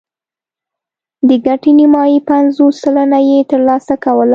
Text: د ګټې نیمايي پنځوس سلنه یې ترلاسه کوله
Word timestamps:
د 1.27 1.29
ګټې 1.45 1.71
نیمايي 1.79 2.19
پنځوس 2.29 2.73
سلنه 2.83 3.19
یې 3.29 3.39
ترلاسه 3.51 3.93
کوله 4.03 4.29